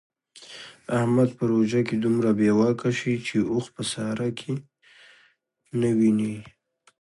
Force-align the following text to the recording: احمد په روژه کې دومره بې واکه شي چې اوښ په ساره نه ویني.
احمد 0.97 1.29
په 1.37 1.43
روژه 1.51 1.81
کې 1.87 1.95
دومره 2.03 2.29
بې 2.39 2.49
واکه 2.59 2.89
شي 2.99 3.13
چې 3.27 3.37
اوښ 3.51 3.65
په 3.75 3.83
ساره 3.91 4.27
نه 5.81 5.89
ویني. 5.97 6.35